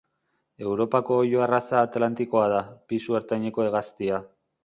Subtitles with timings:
[0.69, 2.63] Europako oilo arraza atlantikoa da,
[2.93, 4.19] pisu ertaineko hegaztia.